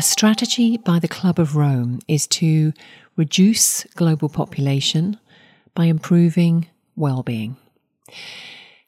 [0.00, 2.72] A strategy by the Club of Rome is to
[3.16, 5.20] reduce global population
[5.74, 7.58] by improving well-being.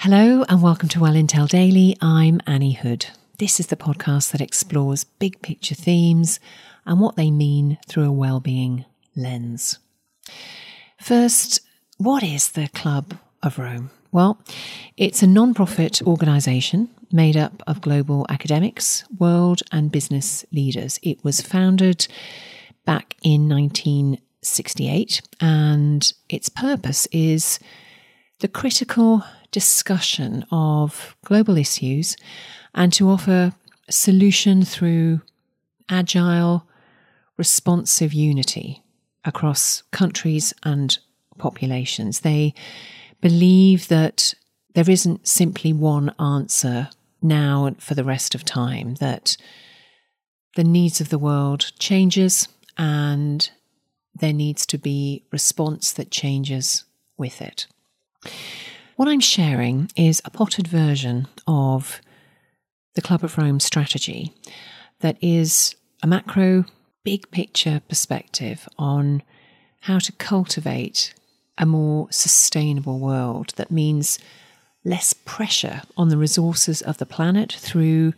[0.00, 1.96] Hello and welcome to Well Intel Daily.
[2.02, 3.06] I'm Annie Hood.
[3.38, 6.40] This is the podcast that explores big picture themes
[6.84, 8.84] and what they mean through a well-being
[9.16, 9.78] lens.
[11.00, 11.62] First,
[11.96, 13.88] what is the Club of Rome?
[14.12, 14.42] Well,
[14.98, 20.98] it's a non profit organisation made up of global academics, world and business leaders.
[21.02, 22.06] It was founded
[22.84, 27.58] back in 1968, and its purpose is
[28.40, 32.16] the critical discussion of global issues
[32.74, 33.52] and to offer
[33.90, 35.20] solution through
[35.88, 36.66] agile,
[37.36, 38.82] responsive unity
[39.24, 40.98] across countries and
[41.38, 42.20] populations.
[42.20, 42.54] They
[43.20, 44.34] believe that
[44.74, 46.90] there isn't simply one answer
[47.20, 49.36] now and for the rest of time, that
[50.56, 53.50] the needs of the world changes and
[54.14, 56.84] there needs to be response that changes
[57.16, 57.66] with it.
[58.96, 62.00] What I'm sharing is a potted version of
[62.94, 64.34] the Club of Rome strategy
[65.00, 66.64] that is a macro,
[67.04, 69.22] big picture perspective on
[69.82, 71.14] how to cultivate
[71.56, 74.18] a more sustainable world that means
[74.84, 78.14] less pressure on the resources of the planet through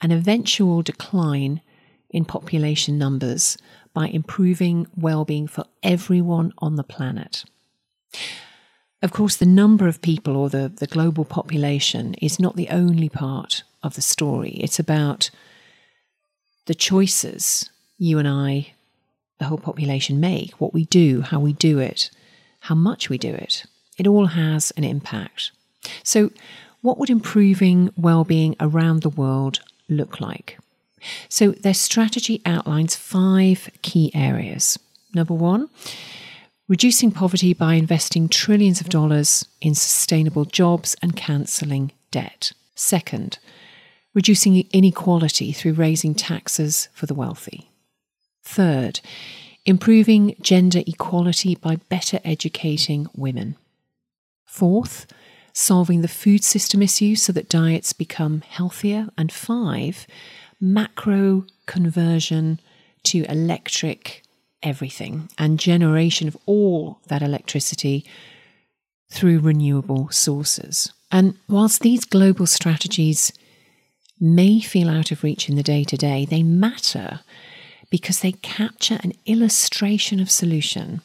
[0.00, 1.60] an eventual decline
[2.10, 3.58] in population numbers
[3.92, 7.44] by improving well-being for everyone on the planet.
[9.02, 13.08] Of course, the number of people or the, the global population is not the only
[13.08, 14.50] part of the story.
[14.50, 15.30] It's about
[16.66, 18.74] the choices you and I,
[19.38, 22.10] the whole population, make, what we do, how we do it,
[22.60, 23.64] how much we do it.
[23.98, 25.52] It all has an impact.
[26.02, 26.30] So,
[26.80, 30.58] what would improving well-being around the world look like?
[31.28, 34.78] So, their strategy outlines five key areas.
[35.14, 35.68] Number one,
[36.68, 42.52] reducing poverty by investing trillions of dollars in sustainable jobs and cancelling debt.
[42.74, 43.38] Second,
[44.14, 47.70] reducing inequality through raising taxes for the wealthy.
[48.42, 49.00] Third,
[49.64, 53.56] improving gender equality by better educating women.
[54.46, 55.06] Fourth,
[55.58, 59.08] solving the food system issue so that diets become healthier.
[59.18, 60.06] And five,
[60.60, 62.60] macro conversion
[63.02, 64.22] to electric
[64.62, 68.04] everything and generation of all that electricity
[69.10, 70.92] through renewable sources.
[71.10, 73.32] And whilst these global strategies
[74.20, 77.20] may feel out of reach in the day to day, they matter
[77.90, 81.00] because they capture an illustration of solution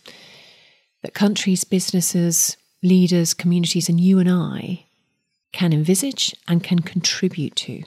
[1.02, 4.86] that countries, businesses, leaders, communities, and you and I
[5.54, 7.84] can envisage and can contribute to.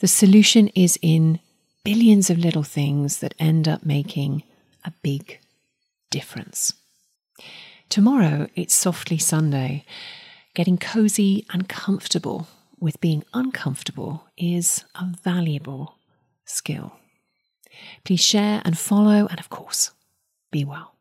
[0.00, 1.40] The solution is in
[1.84, 4.42] billions of little things that end up making
[4.84, 5.40] a big
[6.10, 6.74] difference.
[7.88, 9.84] Tomorrow, it's Softly Sunday.
[10.54, 15.96] Getting cozy and comfortable with being uncomfortable is a valuable
[16.44, 16.94] skill.
[18.04, 19.92] Please share and follow, and of course,
[20.50, 20.94] be well.